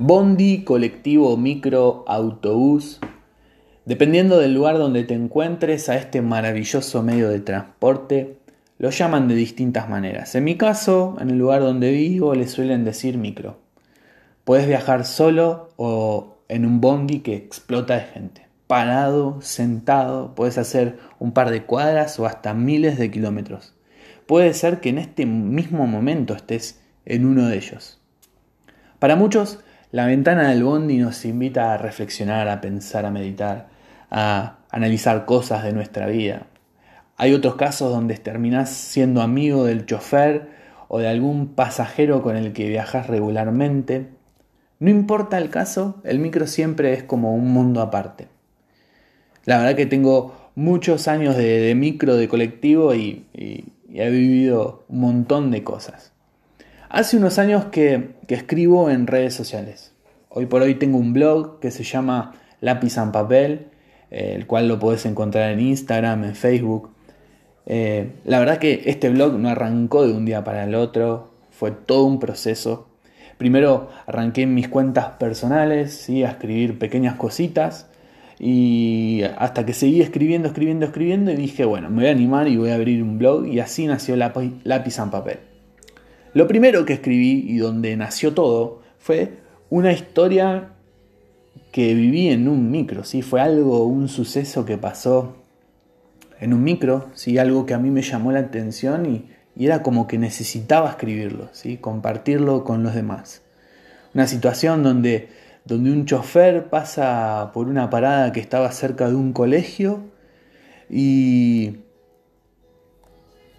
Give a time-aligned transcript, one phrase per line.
[0.00, 3.00] Bondi, colectivo, micro, autobús.
[3.84, 8.38] Dependiendo del lugar donde te encuentres a este maravilloso medio de transporte,
[8.78, 10.36] lo llaman de distintas maneras.
[10.36, 13.58] En mi caso, en el lugar donde vivo, le suelen decir micro.
[14.44, 18.46] Puedes viajar solo o en un bondi que explota de gente.
[18.68, 23.74] Parado, sentado, puedes hacer un par de cuadras o hasta miles de kilómetros.
[24.26, 28.00] Puede ser que en este mismo momento estés en uno de ellos.
[29.00, 29.58] Para muchos,
[29.90, 33.68] la ventana del bondi nos invita a reflexionar, a pensar, a meditar,
[34.10, 36.46] a analizar cosas de nuestra vida.
[37.16, 40.50] Hay otros casos donde terminás siendo amigo del chofer
[40.88, 44.08] o de algún pasajero con el que viajas regularmente.
[44.78, 48.28] No importa el caso, el micro siempre es como un mundo aparte.
[49.46, 55.50] La verdad que tengo muchos años de, micro, de colectivo y he vivido un montón
[55.50, 56.12] de cosas.
[56.90, 59.92] Hace unos años que, escribo en redes sociales.
[60.30, 63.66] Hoy por hoy tengo un blog que se llama Lápiz en Papel,
[64.10, 66.90] eh, el cual lo podés encontrar en Instagram, en Facebook.
[67.66, 71.72] Eh, la verdad que este blog no arrancó de un día para el otro, fue
[71.72, 72.88] todo un proceso.
[73.36, 76.24] Primero arranqué en mis cuentas personales, ¿sí?
[76.24, 77.86] a escribir pequeñas cositas
[78.38, 82.56] y hasta que seguí escribiendo, escribiendo, escribiendo y dije, bueno, me voy a animar y
[82.56, 85.47] voy a abrir un blog y así nació Lápiz en Papel.
[86.34, 89.38] Lo primero que escribí y donde nació todo fue
[89.70, 90.70] una historia
[91.72, 93.22] que viví en un micro, ¿sí?
[93.22, 95.36] fue algo, un suceso que pasó
[96.40, 97.38] en un micro, ¿sí?
[97.38, 101.78] algo que a mí me llamó la atención y, era como que necesitaba escribirlo, ¿sí?
[101.78, 103.42] compartirlo con los demás.
[104.14, 105.30] Una situación donde,
[105.64, 110.04] donde un chofer pasa por una parada que estaba cerca de un colegio
[110.88, 111.78] y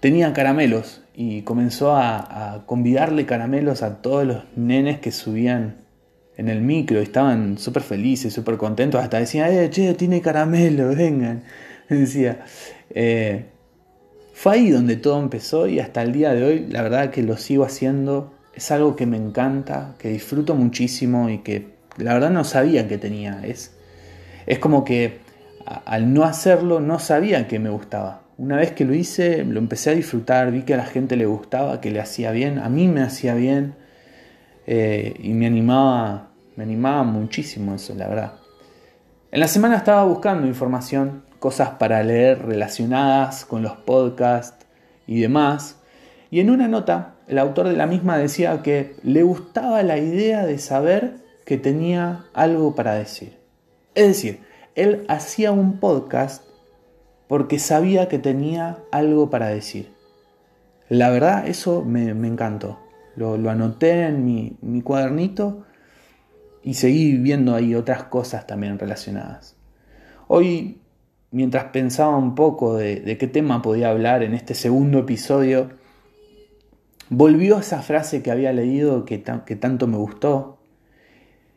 [0.00, 5.78] tenía caramelos y comenzó a, convidarle caramelos a todos los nenes que subían
[6.36, 7.00] en el micro.
[7.00, 9.02] Estaban súper felices, súper contentos.
[9.02, 11.42] Hasta decían, eh, che, tiene caramelo, vengan.
[11.88, 12.44] Decía.
[12.90, 13.46] Eh,
[14.34, 17.38] fue ahí donde todo empezó y hasta el día de hoy, la verdad que lo
[17.38, 18.34] sigo haciendo.
[18.54, 22.98] Es algo que me encanta, que disfruto muchísimo y que la verdad no sabía que
[22.98, 23.40] tenía.
[23.44, 23.72] Es,
[24.46, 25.25] es como que
[25.66, 28.22] al no hacerlo no sabía que me gustaba.
[28.38, 31.26] Una vez que lo hice, lo empecé a disfrutar, vi que a la gente le
[31.26, 33.74] gustaba, que le hacía bien, a mí me hacía bien
[34.66, 38.32] eh, y me animaba, me animaba muchísimo eso, la verdad.
[39.32, 44.66] En la semana estaba buscando información, cosas para leer relacionadas con los podcasts
[45.06, 45.80] y demás,
[46.30, 50.46] y en una nota el autor de la misma decía que le gustaba la idea
[50.46, 53.38] de saber que tenía algo para decir.
[53.94, 54.40] Es decir,
[54.76, 56.44] él hacía un podcast
[57.28, 59.90] porque sabía que tenía algo para decir.
[60.88, 62.78] La verdad, eso me, encantó.
[63.16, 65.64] Lo, anoté en mi, cuadernito
[66.62, 69.56] y seguí viendo ahí otras cosas también relacionadas.
[70.28, 70.80] Hoy,
[71.30, 75.70] mientras pensaba un poco de, qué tema podía hablar en este segundo episodio,
[77.08, 80.55] volvió esa frase que había leído que, que tanto me gustó.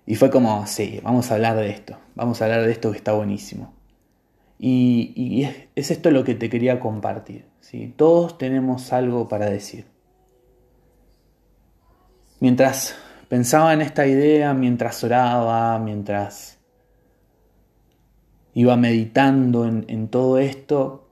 [0.10, 2.98] Y fue como, sí, vamos a hablar de esto, vamos a hablar de esto que
[2.98, 3.76] está buenísimo.
[4.58, 5.44] Y,
[5.76, 7.46] es, esto lo que te quería compartir.
[7.60, 7.94] ¿sí?
[7.96, 9.86] Todos tenemos algo para decir.
[12.40, 12.96] Mientras
[13.28, 16.58] pensaba en esta idea, mientras oraba, mientras
[18.56, 21.08] iba meditando en, todo esto,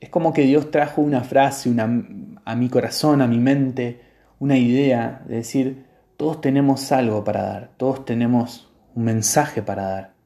[0.00, 4.00] es como que Dios trajo una frase a mi corazón, a mi mente,
[4.40, 5.85] una idea de decir,
[6.16, 10.16] todos tenemos algo para dar, todos tenemos un mensaje para dar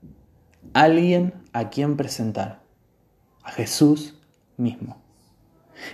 [0.73, 2.61] alguien a quien presentar,
[3.43, 4.15] a Jesús
[4.57, 5.03] mismo.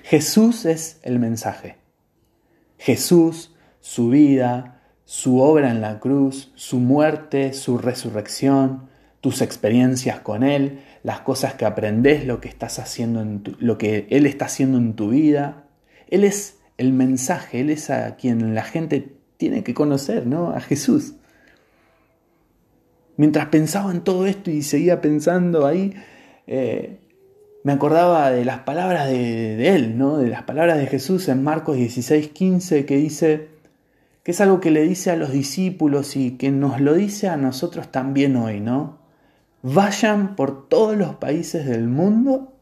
[0.02, 1.76] Jesús es el mensaje.
[2.78, 8.88] Jesús, su vida, su obra en la cruz, su muerte, su resurrección,
[9.20, 14.06] tus experiencias con Él, las cosas que aprendes, lo que estás haciendo en lo que
[14.10, 15.64] Él está haciendo en tu vida.
[16.08, 20.50] Él es el mensaje, Él es a quien la gente tiene que conocer, ¿no?
[20.50, 21.14] A Jesús.
[23.16, 25.94] Mientras pensaba en todo esto y seguía pensando ahí,
[26.47, 26.98] eh,
[27.65, 30.18] me acordaba de las palabras de, él, ¿no?
[30.18, 33.48] de las palabras de Jesús en Marcos 16, 15, que dice
[34.22, 37.36] que es algo que le dice a los discípulos y que nos lo dice a
[37.36, 38.98] nosotros también hoy, ¿no?
[39.62, 42.53] Vayan por todos los países del mundo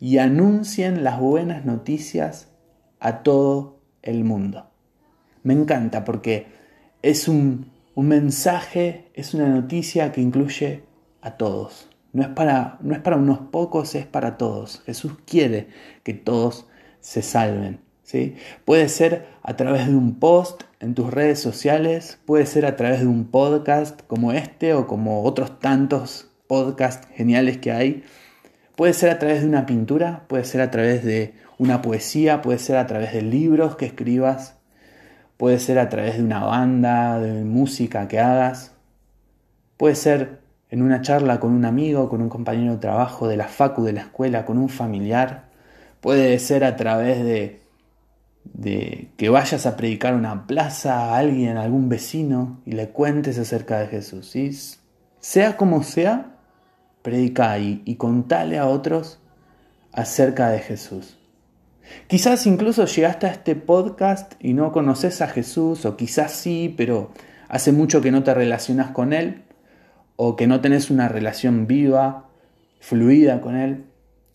[0.00, 2.48] y anuncien las buenas noticias
[3.00, 4.70] a todo el mundo.
[5.46, 6.46] Me encanta porque
[7.02, 10.84] es un un mensaje es una noticia que incluye
[11.22, 11.88] a todos.
[12.12, 14.82] No es, para, no es para unos pocos, es para todos.
[14.84, 15.68] Jesús quiere
[16.02, 16.66] que todos
[17.00, 17.80] se salven.
[18.02, 18.36] ¿sí?
[18.66, 23.00] Puede ser a través de un post en tus redes sociales, puede ser a través
[23.00, 28.04] de un podcast como este o como otros tantos podcasts geniales que hay.
[28.76, 32.58] Puede ser a través de una pintura, puede ser a través de una poesía, puede
[32.58, 34.58] ser a través de libros que escribas,
[35.36, 38.72] puede ser a través de una banda, de música que hagas,
[39.76, 40.40] puede ser
[40.70, 43.92] en una charla con un amigo, con un compañero de trabajo, de la facu, de
[43.92, 45.48] la escuela, con un familiar,
[46.00, 47.60] puede ser a través de,
[49.16, 53.78] que vayas a predicar una plaza a alguien, a algún vecino y le cuentes acerca
[53.78, 54.80] de Jesús.
[55.20, 56.36] Sea como sea,
[57.02, 59.20] predica y contale a otros
[59.92, 61.16] acerca de Jesús.
[62.06, 67.12] Quizás incluso llegaste a este podcast y no conoces a Jesús, o quizás sí, pero
[67.48, 69.42] hace mucho que no te relacionas con Él,
[70.16, 72.28] o que no tenés una relación viva,
[72.80, 73.84] fluida con Él.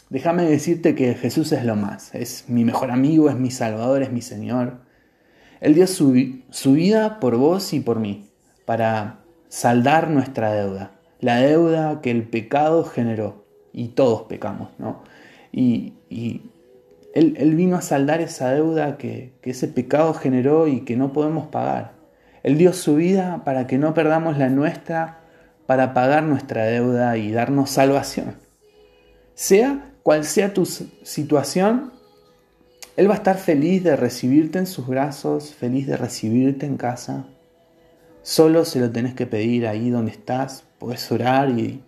[0.10, 4.12] Déjame decirte que Jesús es lo más, es mi mejor amigo, es mi Salvador, es
[4.12, 4.82] mi Señor.
[5.62, 8.30] Él dio su, su vida por vos y por mí,
[8.66, 13.46] para saldar nuestra deuda la deuda que el pecado generó.
[13.72, 15.04] Y todos pecamos, ¿no?
[15.54, 15.94] Y,
[17.14, 21.94] él, vino a saldar esa deuda que, ese pecado generó y que no podemos pagar.
[22.44, 25.20] Él dio su vida para que no perdamos la nuestra,
[25.66, 28.36] para pagar nuestra deuda y darnos salvación.
[29.36, 31.92] Sea cual sea tu situación,
[32.98, 37.26] Él va a estar feliz de recibirte en sus brazos, feliz de recibirte en casa.
[38.24, 41.84] Solo se lo tenés que pedir ahí donde estás, puedes orar y,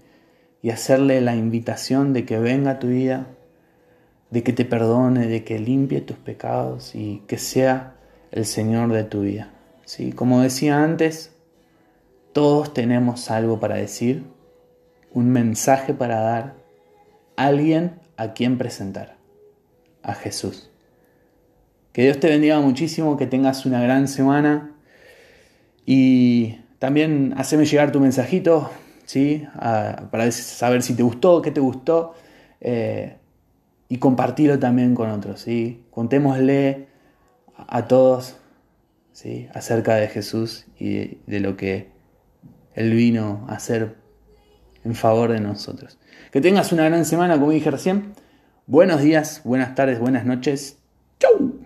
[0.71, 3.27] hacerle la invitación de que venga a tu vida,
[4.33, 7.94] de que te perdone, de que limpie tus pecados y que sea
[8.31, 9.53] el Señor de tu vida.
[9.85, 10.12] ¿Sí?
[10.12, 11.35] Como decía antes,
[12.33, 14.24] todos tenemos algo para decir,
[15.12, 16.56] un mensaje para dar,
[17.35, 19.18] alguien a quien presentar,
[20.01, 20.71] a Jesús.
[21.91, 24.71] Que Dios te bendiga muchísimo, que tengas una gran semana
[25.86, 28.71] y también haceme llegar tu mensajito,
[29.06, 29.45] ¿sí?
[29.53, 32.15] para saber si te gustó, qué te gustó.
[32.59, 33.18] Eh,
[33.89, 35.41] y compartirlo también con otros.
[35.41, 35.83] ¿sí?
[35.91, 36.88] Contémosle
[37.56, 38.38] a todos
[39.12, 39.47] ¿sí?
[39.53, 41.91] acerca de Jesús y de, lo que
[42.74, 43.95] Él vino a hacer
[44.83, 46.00] en favor de nosotros.
[46.31, 48.13] Que tengas una gran semana, como dije recién.
[48.65, 50.79] Buenos días, buenas tardes, buenas noches.
[51.19, 51.62] ¡Chau!